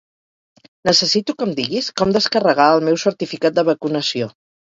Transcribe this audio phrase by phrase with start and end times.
[0.89, 4.33] Necessito que em diguis com descarregar el meu certificat de vacunació.